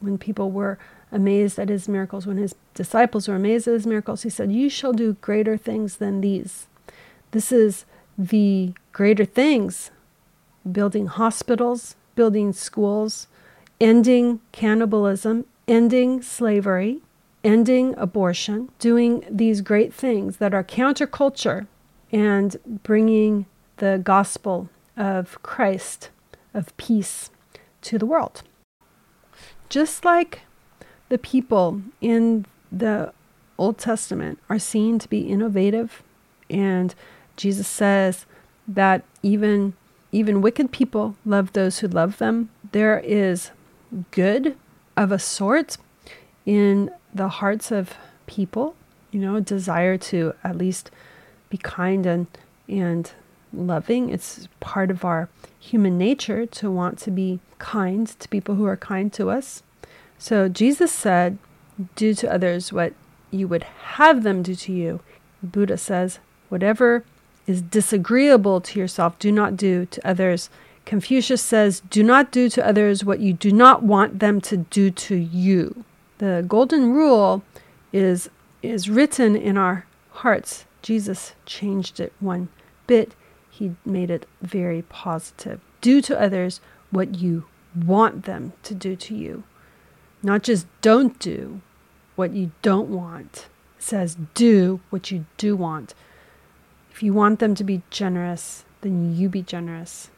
When 0.00 0.18
people 0.18 0.50
were 0.50 0.78
amazed 1.14 1.58
at 1.58 1.68
his 1.68 1.88
miracles, 1.88 2.26
when 2.26 2.36
his 2.36 2.54
disciples 2.74 3.28
were 3.28 3.36
amazed 3.36 3.68
at 3.68 3.74
his 3.74 3.86
miracles, 3.86 4.22
he 4.22 4.30
said, 4.30 4.52
You 4.52 4.68
shall 4.68 4.92
do 4.92 5.14
greater 5.20 5.56
things 5.56 5.96
than 5.96 6.20
these. 6.20 6.66
This 7.30 7.52
is 7.52 7.86
the 8.18 8.74
greater 8.92 9.24
things 9.24 9.90
building 10.70 11.06
hospitals, 11.06 11.94
building 12.14 12.52
schools, 12.52 13.28
ending 13.80 14.40
cannibalism, 14.52 15.44
ending 15.68 16.22
slavery, 16.22 17.00
ending 17.42 17.94
abortion, 17.98 18.70
doing 18.78 19.24
these 19.30 19.60
great 19.60 19.92
things 19.92 20.38
that 20.38 20.54
are 20.54 20.64
counterculture 20.64 21.66
and 22.10 22.56
bringing 22.82 23.46
the 23.76 24.00
gospel 24.02 24.68
of 24.96 25.42
Christ, 25.42 26.10
of 26.54 26.74
peace, 26.76 27.30
to 27.82 27.98
the 27.98 28.06
world. 28.06 28.42
Just 29.68 30.04
like 30.04 30.42
the 31.14 31.18
people 31.18 31.80
in 32.00 32.44
the 32.72 33.12
Old 33.56 33.78
Testament 33.78 34.40
are 34.48 34.58
seen 34.58 34.98
to 34.98 35.08
be 35.08 35.20
innovative, 35.20 36.02
and 36.50 36.92
Jesus 37.36 37.68
says 37.68 38.26
that 38.66 39.04
even 39.22 39.74
even 40.10 40.40
wicked 40.40 40.72
people 40.72 41.14
love 41.24 41.52
those 41.52 41.78
who 41.78 41.86
love 41.86 42.18
them. 42.18 42.50
There 42.72 42.98
is 42.98 43.52
good 44.10 44.56
of 44.96 45.12
a 45.12 45.20
sort 45.20 45.76
in 46.46 46.90
the 47.14 47.28
hearts 47.28 47.70
of 47.70 47.94
people, 48.26 48.74
you 49.12 49.20
know, 49.20 49.38
desire 49.38 49.96
to 50.10 50.34
at 50.42 50.58
least 50.58 50.90
be 51.48 51.58
kind 51.58 52.06
and 52.06 52.26
and 52.68 53.12
loving. 53.52 54.10
It's 54.10 54.48
part 54.58 54.90
of 54.90 55.04
our 55.04 55.28
human 55.60 55.96
nature 55.96 56.44
to 56.44 56.72
want 56.72 56.98
to 56.98 57.12
be 57.12 57.38
kind 57.60 58.08
to 58.08 58.28
people 58.28 58.56
who 58.56 58.66
are 58.66 58.76
kind 58.76 59.12
to 59.12 59.30
us. 59.30 59.62
So 60.18 60.48
Jesus 60.48 60.92
said, 60.92 61.38
Do 61.96 62.14
to 62.14 62.32
others 62.32 62.72
what 62.72 62.94
you 63.30 63.48
would 63.48 63.64
have 63.64 64.22
them 64.22 64.42
do 64.42 64.54
to 64.54 64.72
you. 64.72 65.00
Buddha 65.42 65.76
says, 65.76 66.18
Whatever 66.48 67.04
is 67.46 67.62
disagreeable 67.62 68.60
to 68.60 68.78
yourself, 68.78 69.18
do 69.18 69.30
not 69.32 69.56
do 69.56 69.86
to 69.86 70.06
others. 70.06 70.50
Confucius 70.84 71.42
says, 71.42 71.80
Do 71.90 72.02
not 72.02 72.30
do 72.30 72.48
to 72.50 72.66
others 72.66 73.04
what 73.04 73.20
you 73.20 73.32
do 73.32 73.52
not 73.52 73.82
want 73.82 74.20
them 74.20 74.40
to 74.42 74.56
do 74.56 74.90
to 74.90 75.16
you. 75.16 75.84
The 76.18 76.44
golden 76.46 76.92
rule 76.92 77.42
is 77.92 78.30
is 78.62 78.88
written 78.88 79.36
in 79.36 79.58
our 79.58 79.84
hearts. 80.10 80.64
Jesus 80.80 81.34
changed 81.44 82.00
it 82.00 82.12
one 82.20 82.48
bit. 82.86 83.14
He 83.50 83.76
made 83.84 84.10
it 84.10 84.26
very 84.40 84.82
positive. 84.82 85.60
Do 85.80 86.00
to 86.02 86.18
others 86.20 86.60
what 86.90 87.16
you 87.16 87.44
want 87.74 88.24
them 88.24 88.52
to 88.62 88.74
do 88.74 88.96
to 88.96 89.14
you. 89.14 89.44
Not 90.24 90.42
just 90.42 90.66
don't 90.80 91.18
do 91.18 91.60
what 92.16 92.32
you 92.32 92.52
don't 92.62 92.88
want. 92.88 93.46
It 93.78 93.82
says 93.82 94.16
do 94.34 94.80
what 94.90 95.10
you 95.10 95.26
do 95.36 95.56
want. 95.56 95.94
If 96.90 97.02
you 97.02 97.12
want 97.12 97.40
them 97.40 97.54
to 97.56 97.64
be 97.64 97.82
generous, 97.90 98.64
then 98.80 99.14
you 99.16 99.28
be 99.28 99.42
generous. 99.42 100.10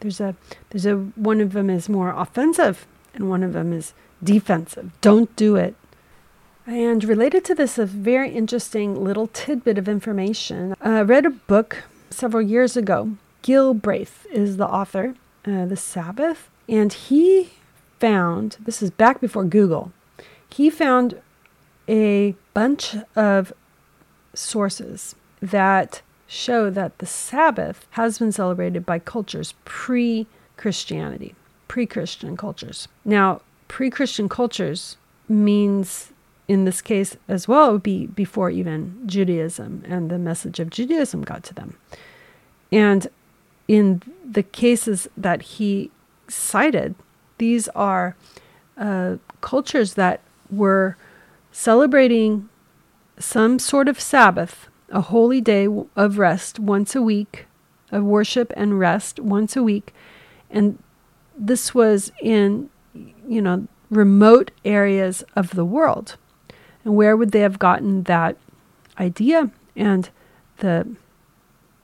There's 0.00 0.20
a 0.20 0.36
there's 0.70 0.86
a 0.86 0.94
one 0.94 1.40
of 1.40 1.52
them 1.52 1.70
is 1.70 1.88
more 1.88 2.10
offensive 2.10 2.86
and 3.14 3.28
one 3.28 3.42
of 3.42 3.52
them 3.52 3.72
is 3.72 3.94
defensive. 4.22 4.92
Don't 5.00 5.34
do 5.36 5.56
it. 5.56 5.74
And 6.66 7.04
related 7.04 7.44
to 7.46 7.54
this, 7.54 7.78
a 7.78 7.86
very 7.86 8.30
interesting 8.30 9.02
little 9.02 9.28
tidbit 9.28 9.78
of 9.78 9.88
information. 9.88 10.74
I 10.80 11.00
read 11.02 11.24
a 11.24 11.30
book 11.30 11.84
several 12.10 12.42
years 12.42 12.76
ago. 12.76 13.16
Gil 13.42 13.74
Breth 13.74 14.26
is 14.32 14.56
the 14.56 14.66
author, 14.66 15.14
uh, 15.46 15.66
The 15.66 15.76
Sabbath, 15.76 16.50
and 16.68 16.92
he 16.92 17.50
found 17.98 18.56
this 18.60 18.82
is 18.82 18.90
back 18.90 19.20
before 19.20 19.44
Google. 19.44 19.92
He 20.48 20.70
found 20.70 21.20
a 21.88 22.34
bunch 22.54 22.96
of 23.14 23.52
sources 24.34 25.14
that 25.40 26.02
show 26.26 26.70
that 26.70 26.98
the 26.98 27.06
Sabbath 27.06 27.86
has 27.90 28.18
been 28.18 28.32
celebrated 28.32 28.84
by 28.84 28.98
cultures 28.98 29.54
pre 29.64 30.26
Christianity, 30.56 31.34
pre 31.68 31.86
Christian 31.86 32.36
cultures. 32.36 32.88
Now, 33.04 33.40
pre 33.68 33.90
Christian 33.90 34.28
cultures 34.28 34.96
means, 35.28 36.12
in 36.48 36.64
this 36.64 36.80
case 36.80 37.16
as 37.28 37.46
well, 37.46 37.68
it 37.68 37.72
would 37.72 37.82
be 37.82 38.06
before 38.06 38.50
even 38.50 39.02
Judaism 39.06 39.82
and 39.86 40.10
the 40.10 40.18
message 40.18 40.60
of 40.60 40.70
Judaism 40.70 41.22
got 41.22 41.42
to 41.44 41.54
them. 41.54 41.76
And 42.72 43.08
in 43.68 44.02
the 44.24 44.42
cases 44.42 45.08
that 45.16 45.42
he 45.42 45.90
cited, 46.28 46.94
these 47.38 47.68
are 47.68 48.16
uh, 48.76 49.16
cultures 49.40 49.94
that 49.94 50.20
were 50.50 50.96
celebrating 51.52 52.48
some 53.18 53.58
sort 53.58 53.88
of 53.88 54.00
Sabbath, 54.00 54.68
a 54.90 55.00
holy 55.00 55.40
day 55.40 55.66
of 55.96 56.18
rest 56.18 56.58
once 56.58 56.94
a 56.94 57.02
week, 57.02 57.46
of 57.90 58.04
worship 58.04 58.52
and 58.56 58.78
rest 58.78 59.18
once 59.18 59.56
a 59.56 59.62
week. 59.62 59.94
And 60.50 60.78
this 61.36 61.74
was 61.74 62.12
in 62.20 62.70
you 63.26 63.42
know, 63.42 63.66
remote 63.90 64.50
areas 64.64 65.24
of 65.34 65.50
the 65.50 65.64
world. 65.64 66.16
And 66.84 66.94
where 66.96 67.16
would 67.16 67.32
they 67.32 67.40
have 67.40 67.58
gotten 67.58 68.04
that 68.04 68.36
idea? 68.98 69.50
And 69.74 70.08
the 70.58 70.94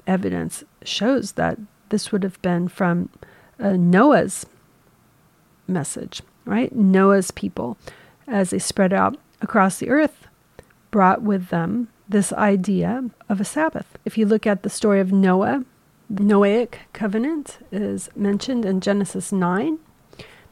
evidence 0.06 0.64
shows 0.84 1.32
that 1.32 1.58
this 1.88 2.12
would 2.12 2.22
have 2.22 2.40
been 2.42 2.68
from 2.68 3.10
uh, 3.60 3.72
Noah's 3.72 4.46
message. 5.66 6.22
right? 6.44 6.74
Noah's 6.74 7.30
people, 7.30 7.76
as 8.26 8.50
they 8.50 8.58
spread 8.58 8.92
out 8.92 9.16
across 9.40 9.78
the 9.78 9.90
earth, 9.90 10.26
brought 10.90 11.22
with 11.22 11.48
them 11.48 11.88
this 12.08 12.32
idea 12.32 13.10
of 13.28 13.40
a 13.40 13.44
Sabbath. 13.44 13.98
If 14.04 14.18
you 14.18 14.26
look 14.26 14.46
at 14.46 14.62
the 14.62 14.70
story 14.70 15.00
of 15.00 15.12
Noah, 15.12 15.64
the 16.10 16.24
Noahic 16.24 16.74
covenant 16.92 17.58
is 17.70 18.10
mentioned 18.14 18.64
in 18.64 18.80
Genesis 18.80 19.32
9. 19.32 19.78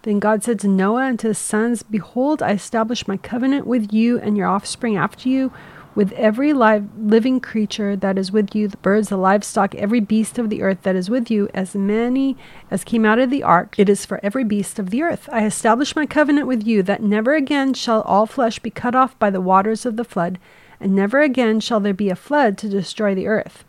Then 0.02 0.18
God 0.18 0.42
said 0.42 0.58
to 0.60 0.68
Noah 0.68 1.06
and 1.06 1.18
to 1.18 1.28
his 1.28 1.38
sons, 1.38 1.82
Behold, 1.82 2.42
I 2.42 2.52
establish 2.52 3.06
my 3.06 3.18
covenant 3.18 3.66
with 3.66 3.92
you 3.92 4.18
and 4.18 4.36
your 4.36 4.48
offspring 4.48 4.96
after 4.96 5.28
you, 5.28 5.52
with 5.94 6.12
every 6.12 6.52
live, 6.52 6.88
living 6.96 7.40
creature 7.40 7.96
that 7.96 8.16
is 8.16 8.30
with 8.30 8.54
you, 8.54 8.68
the 8.68 8.76
birds, 8.78 9.08
the 9.08 9.16
livestock, 9.16 9.74
every 9.74 10.00
beast 10.00 10.38
of 10.38 10.48
the 10.48 10.62
earth 10.62 10.82
that 10.82 10.96
is 10.96 11.10
with 11.10 11.30
you, 11.30 11.48
as 11.52 11.74
many 11.74 12.36
as 12.70 12.84
came 12.84 13.04
out 13.04 13.18
of 13.18 13.30
the 13.30 13.42
ark, 13.42 13.78
it 13.78 13.88
is 13.88 14.06
for 14.06 14.20
every 14.22 14.44
beast 14.44 14.78
of 14.78 14.90
the 14.90 15.02
earth. 15.02 15.28
I 15.32 15.44
establish 15.44 15.96
my 15.96 16.06
covenant 16.06 16.46
with 16.46 16.66
you, 16.66 16.82
that 16.84 17.02
never 17.02 17.34
again 17.34 17.74
shall 17.74 18.02
all 18.02 18.26
flesh 18.26 18.58
be 18.60 18.70
cut 18.70 18.94
off 18.94 19.18
by 19.18 19.30
the 19.30 19.40
waters 19.40 19.84
of 19.84 19.96
the 19.96 20.04
flood, 20.04 20.38
and 20.78 20.94
never 20.94 21.20
again 21.20 21.60
shall 21.60 21.80
there 21.80 21.94
be 21.94 22.08
a 22.08 22.16
flood 22.16 22.56
to 22.58 22.68
destroy 22.68 23.14
the 23.14 23.26
earth. 23.26 23.64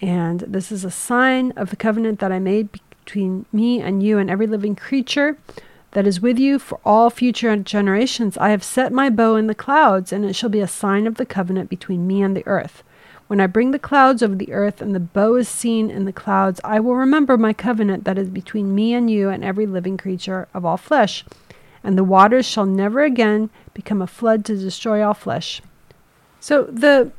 And 0.00 0.40
this 0.40 0.72
is 0.72 0.84
a 0.84 0.90
sign 0.90 1.52
of 1.52 1.70
the 1.70 1.76
covenant 1.76 2.20
that 2.20 2.32
I 2.32 2.38
made 2.38 2.70
between 3.04 3.46
me 3.52 3.80
and 3.80 4.02
you 4.02 4.18
and 4.18 4.30
every 4.30 4.46
living 4.46 4.74
creature 4.74 5.38
that 5.92 6.06
is 6.06 6.20
with 6.20 6.38
you 6.38 6.58
for 6.58 6.80
all 6.84 7.10
future 7.10 7.56
generations. 7.56 8.38
I 8.38 8.50
have 8.50 8.62
set 8.62 8.92
my 8.92 9.10
bow 9.10 9.36
in 9.36 9.46
the 9.46 9.54
clouds, 9.54 10.12
and 10.12 10.24
it 10.24 10.34
shall 10.34 10.50
be 10.50 10.60
a 10.60 10.68
sign 10.68 11.06
of 11.06 11.16
the 11.16 11.26
covenant 11.26 11.68
between 11.68 12.06
me 12.06 12.22
and 12.22 12.36
the 12.36 12.46
earth. 12.46 12.82
When 13.26 13.40
I 13.40 13.46
bring 13.46 13.70
the 13.70 13.78
clouds 13.78 14.22
over 14.22 14.34
the 14.34 14.52
earth, 14.52 14.80
and 14.80 14.94
the 14.94 15.00
bow 15.00 15.36
is 15.36 15.48
seen 15.48 15.90
in 15.90 16.04
the 16.04 16.12
clouds, 16.12 16.60
I 16.64 16.80
will 16.80 16.96
remember 16.96 17.36
my 17.36 17.52
covenant 17.52 18.04
that 18.04 18.18
is 18.18 18.28
between 18.28 18.74
me 18.74 18.94
and 18.94 19.10
you 19.10 19.28
and 19.28 19.44
every 19.44 19.66
living 19.66 19.96
creature 19.96 20.48
of 20.52 20.64
all 20.64 20.76
flesh. 20.76 21.24
And 21.82 21.96
the 21.96 22.04
waters 22.04 22.46
shall 22.46 22.66
never 22.66 23.02
again 23.02 23.50
become 23.72 24.02
a 24.02 24.06
flood 24.06 24.44
to 24.46 24.56
destroy 24.56 25.04
all 25.04 25.14
flesh. 25.14 25.62
So 26.40 26.64
the 26.64 27.12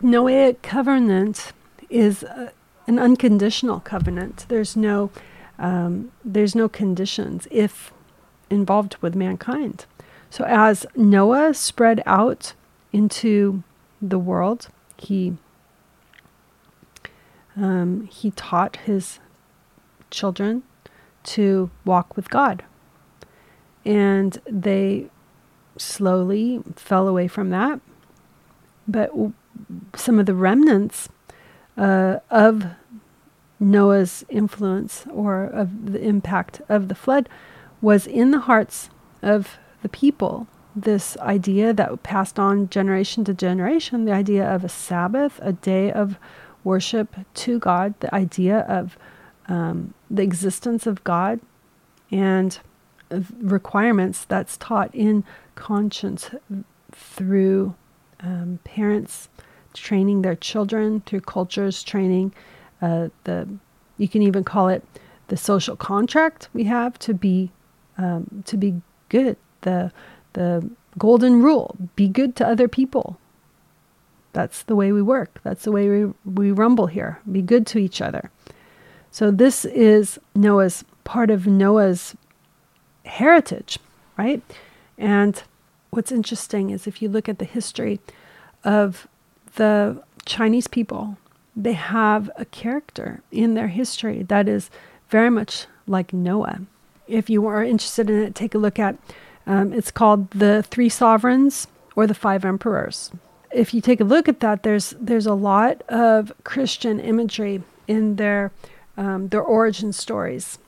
Noahic 0.00 0.62
covenant 0.62 1.52
is 1.88 2.22
uh, 2.24 2.50
an 2.86 2.98
unconditional 2.98 3.80
covenant. 3.80 4.46
There's 4.48 4.76
no 4.76 5.10
um, 5.58 6.12
there's 6.24 6.54
no 6.54 6.68
conditions 6.68 7.48
if 7.50 7.92
involved 8.50 8.96
with 9.00 9.14
mankind. 9.14 9.86
So 10.30 10.44
as 10.44 10.86
Noah 10.94 11.54
spread 11.54 12.02
out 12.06 12.54
into 12.92 13.62
the 14.00 14.18
world, 14.18 14.68
he 14.96 15.36
um, 17.56 18.06
he 18.12 18.32
taught 18.32 18.76
his 18.76 19.18
children 20.10 20.62
to 21.24 21.70
walk 21.84 22.16
with 22.16 22.28
God, 22.28 22.64
and 23.84 24.38
they 24.44 25.06
slowly 25.78 26.60
fell 26.76 27.08
away 27.08 27.28
from 27.28 27.50
that 27.50 27.80
but 28.88 29.10
some 29.94 30.18
of 30.18 30.26
the 30.26 30.34
remnants 30.34 31.08
uh, 31.76 32.18
of 32.30 32.66
Noah's 33.58 34.24
influence 34.28 35.06
or 35.12 35.44
of 35.44 35.92
the 35.92 36.02
impact 36.02 36.60
of 36.68 36.88
the 36.88 36.94
flood 36.94 37.28
was 37.80 38.06
in 38.06 38.30
the 38.30 38.40
hearts 38.40 38.90
of 39.22 39.58
the 39.82 39.88
people. 39.88 40.46
This 40.74 41.16
idea 41.18 41.72
that 41.72 42.02
passed 42.02 42.38
on 42.38 42.68
generation 42.68 43.24
to 43.24 43.34
generation, 43.34 44.04
the 44.04 44.12
idea 44.12 44.46
of 44.46 44.62
a 44.62 44.68
Sabbath, 44.68 45.40
a 45.42 45.52
day 45.52 45.90
of 45.90 46.18
worship 46.64 47.16
to 47.32 47.58
God, 47.58 47.94
the 48.00 48.14
idea 48.14 48.60
of 48.60 48.98
um, 49.48 49.94
the 50.10 50.22
existence 50.22 50.86
of 50.86 51.02
God, 51.04 51.40
and 52.10 52.58
requirements 53.38 54.24
that's 54.24 54.56
taught 54.56 54.94
in 54.94 55.24
conscience 55.54 56.30
through 56.92 57.74
um, 58.20 58.58
parents 58.64 59.28
training 59.72 60.22
their 60.22 60.34
children 60.34 61.02
through 61.06 61.20
cultures 61.20 61.82
training 61.82 62.32
uh, 62.82 63.08
the 63.24 63.48
you 63.98 64.08
can 64.08 64.22
even 64.22 64.44
call 64.44 64.68
it 64.68 64.84
the 65.28 65.36
social 65.36 65.76
contract 65.76 66.48
we 66.52 66.64
have 66.64 66.98
to 66.98 67.14
be 67.14 67.50
um, 67.98 68.42
to 68.46 68.56
be 68.56 68.80
good. 69.08 69.36
The 69.62 69.92
the 70.34 70.70
golden 70.98 71.42
rule 71.42 71.76
be 71.96 72.08
good 72.08 72.36
to 72.36 72.46
other 72.46 72.68
people. 72.68 73.18
That's 74.32 74.62
the 74.62 74.76
way 74.76 74.92
we 74.92 75.00
work. 75.00 75.40
That's 75.42 75.64
the 75.64 75.72
way 75.72 75.88
we, 75.88 76.12
we 76.24 76.52
rumble 76.52 76.88
here. 76.88 77.20
Be 77.30 77.40
good 77.40 77.66
to 77.68 77.78
each 77.78 78.02
other. 78.02 78.30
So 79.10 79.30
this 79.30 79.64
is 79.64 80.18
noah's 80.34 80.84
part 81.04 81.30
of 81.30 81.46
noah's 81.46 82.14
heritage 83.06 83.78
right? 84.16 84.42
And 84.98 85.42
what's 85.90 86.12
interesting 86.12 86.70
is 86.70 86.86
if 86.86 87.00
you 87.02 87.08
look 87.08 87.28
at 87.28 87.38
the 87.38 87.44
history 87.44 88.00
of 88.64 89.06
the 89.56 90.02
Chinese 90.24 90.66
people, 90.66 91.18
they 91.56 91.72
have 91.72 92.30
a 92.36 92.44
character 92.44 93.22
in 93.32 93.54
their 93.54 93.68
history 93.68 94.22
that 94.24 94.46
is 94.48 94.70
very 95.08 95.30
much 95.30 95.66
like 95.86 96.12
Noah. 96.12 96.60
If 97.08 97.30
you 97.30 97.46
are 97.46 97.64
interested 97.64 98.10
in 98.10 98.22
it, 98.22 98.34
take 98.34 98.54
a 98.54 98.58
look 98.58 98.78
at 98.78 98.96
um, 99.46 99.72
it's 99.72 99.90
called 99.90 100.30
the 100.32 100.62
Three 100.64 100.88
Sovereigns 100.88 101.68
or 101.94 102.06
the 102.06 102.14
Five 102.14 102.44
Emperors. 102.44 103.10
If 103.52 103.72
you 103.72 103.80
take 103.80 104.00
a 104.00 104.04
look 104.04 104.28
at 104.28 104.40
that, 104.40 104.64
there's 104.64 104.94
there's 105.00 105.26
a 105.26 105.34
lot 105.34 105.82
of 105.88 106.32
Christian 106.44 107.00
imagery 107.00 107.62
in 107.86 108.16
their 108.16 108.50
um, 108.96 109.28
their 109.28 109.42
origin 109.42 109.92
stories. 109.92 110.58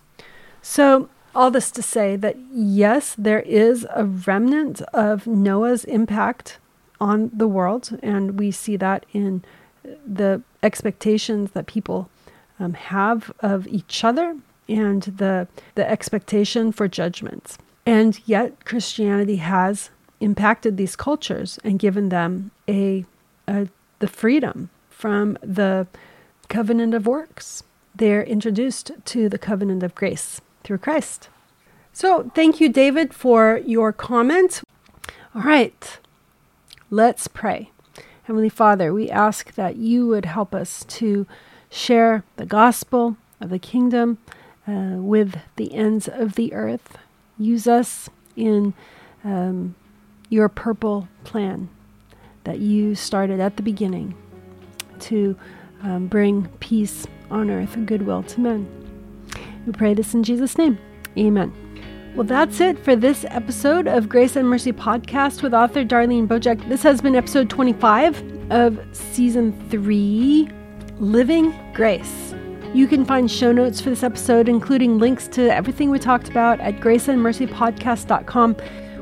So 0.62 1.08
all 1.34 1.50
this 1.50 1.70
to 1.72 1.82
say 1.82 2.16
that 2.16 2.36
yes, 2.52 3.14
there 3.18 3.40
is 3.40 3.86
a 3.94 4.04
remnant 4.04 4.80
of 4.94 5.26
Noah's 5.26 5.84
impact 5.84 6.58
on 7.00 7.30
the 7.34 7.48
world, 7.48 7.98
and 8.02 8.38
we 8.38 8.50
see 8.50 8.76
that 8.76 9.04
in 9.12 9.44
the 10.06 10.42
expectations 10.62 11.52
that 11.52 11.66
people 11.66 12.08
um, 12.58 12.74
have 12.74 13.32
of 13.40 13.66
each 13.66 14.04
other 14.04 14.36
and 14.68 15.02
the 15.04 15.48
the 15.74 15.88
expectation 15.88 16.72
for 16.72 16.88
judgments. 16.88 17.58
And 17.86 18.20
yet, 18.26 18.64
Christianity 18.64 19.36
has 19.36 19.90
impacted 20.20 20.76
these 20.76 20.96
cultures 20.96 21.58
and 21.64 21.78
given 21.78 22.10
them 22.10 22.50
a, 22.68 23.06
a 23.46 23.68
the 23.98 24.08
freedom 24.08 24.70
from 24.90 25.38
the 25.42 25.86
covenant 26.48 26.94
of 26.94 27.06
works. 27.06 27.62
They're 27.94 28.22
introduced 28.22 28.90
to 29.06 29.28
the 29.28 29.38
covenant 29.38 29.82
of 29.82 29.94
grace 29.94 30.40
through 30.64 30.78
Christ. 30.78 31.28
So, 31.92 32.30
thank 32.34 32.60
you, 32.60 32.68
David, 32.68 33.14
for 33.14 33.60
your 33.64 33.92
comment. 33.92 34.62
All 35.34 35.42
right, 35.42 35.98
let's 36.90 37.26
pray. 37.26 37.70
Heavenly 38.28 38.50
Father, 38.50 38.92
we 38.92 39.08
ask 39.08 39.54
that 39.54 39.76
you 39.76 40.06
would 40.06 40.26
help 40.26 40.54
us 40.54 40.84
to 40.84 41.26
share 41.70 42.24
the 42.36 42.44
gospel 42.44 43.16
of 43.40 43.48
the 43.48 43.58
kingdom 43.58 44.18
uh, 44.66 44.96
with 44.98 45.38
the 45.56 45.72
ends 45.72 46.08
of 46.08 46.34
the 46.34 46.52
earth. 46.52 46.98
Use 47.38 47.66
us 47.66 48.10
in 48.36 48.74
um, 49.24 49.74
your 50.28 50.50
purple 50.50 51.08
plan 51.24 51.70
that 52.44 52.58
you 52.58 52.94
started 52.94 53.40
at 53.40 53.56
the 53.56 53.62
beginning 53.62 54.14
to 55.00 55.34
um, 55.82 56.06
bring 56.06 56.48
peace 56.60 57.06
on 57.30 57.48
earth 57.48 57.76
and 57.76 57.88
goodwill 57.88 58.24
to 58.24 58.40
men. 58.42 58.68
We 59.66 59.72
pray 59.72 59.94
this 59.94 60.12
in 60.12 60.22
Jesus' 60.22 60.58
name. 60.58 60.76
Amen. 61.16 61.67
Well, 62.18 62.26
that's 62.26 62.58
it 62.60 62.80
for 62.80 62.96
this 62.96 63.24
episode 63.28 63.86
of 63.86 64.08
Grace 64.08 64.34
and 64.34 64.48
Mercy 64.48 64.72
podcast 64.72 65.40
with 65.40 65.54
author 65.54 65.84
Darlene 65.84 66.26
Bojek. 66.26 66.68
This 66.68 66.82
has 66.82 67.00
been 67.00 67.14
episode 67.14 67.48
25 67.48 68.50
of 68.50 68.80
season 68.90 69.52
3 69.70 70.48
Living 70.98 71.54
Grace. 71.74 72.34
You 72.74 72.88
can 72.88 73.04
find 73.04 73.30
show 73.30 73.52
notes 73.52 73.80
for 73.80 73.90
this 73.90 74.02
episode, 74.02 74.48
including 74.48 74.98
links 74.98 75.28
to 75.28 75.42
everything 75.54 75.90
we 75.90 76.00
talked 76.00 76.28
about 76.28 76.58
at 76.58 76.80
graceandmercypodcast.com. 76.80 78.56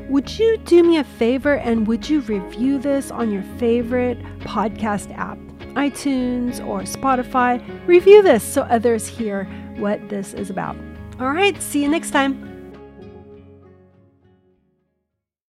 Would 0.09 0.37
you 0.37 0.57
do 0.57 0.83
me 0.83 0.99
a 0.99 1.03
favor 1.03 1.55
and 1.55 1.87
would 1.87 2.07
you 2.07 2.19
review 2.19 2.77
this 2.77 3.09
on 3.09 3.31
your 3.31 3.41
favorite 3.57 4.19
podcast 4.41 5.11
app, 5.17 5.39
iTunes 5.73 6.63
or 6.63 6.81
Spotify? 6.81 7.87
Review 7.87 8.21
this 8.21 8.43
so 8.43 8.61
others 8.61 9.07
hear 9.07 9.45
what 9.77 10.07
this 10.07 10.35
is 10.35 10.51
about. 10.51 10.75
All 11.19 11.31
right, 11.31 11.59
see 11.59 11.81
you 11.81 11.89
next 11.89 12.11
time. 12.11 12.56